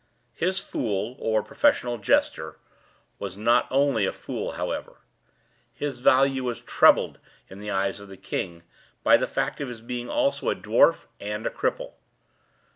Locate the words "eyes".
7.69-7.99